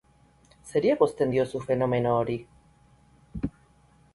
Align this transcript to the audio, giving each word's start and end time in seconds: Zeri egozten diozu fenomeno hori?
Zeri 0.69 0.91
egozten 0.93 1.35
diozu 1.35 1.61
fenomeno 1.67 2.15
hori? 2.23 2.39